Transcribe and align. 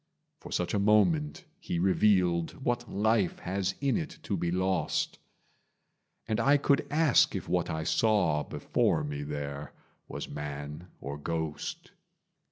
For 0.39 0.51
such 0.51 0.73
a 0.73 0.79
moment 0.79 1.45
he 1.59 1.77
revealed 1.77 2.53
What 2.65 2.89
life 2.91 3.37
has 3.37 3.75
in 3.81 3.97
it 3.97 4.17
to 4.23 4.35
be 4.35 4.49
lost; 4.49 5.19
And 6.27 6.39
I 6.39 6.57
could 6.57 6.87
ask 6.89 7.35
if 7.35 7.47
what 7.47 7.69
I 7.69 7.83
saw, 7.83 8.41
Before 8.43 9.03
me 9.03 9.21
there, 9.21 9.73
was 10.07 10.27
man 10.27 10.87
or 10.99 11.19
ghost. 11.19 11.91